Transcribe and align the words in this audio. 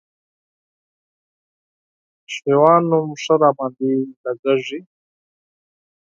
شېوان 2.33 2.81
نوم 2.89 3.07
ښه 3.21 3.33
راباندي 3.41 3.93
لګېږي 4.23 4.79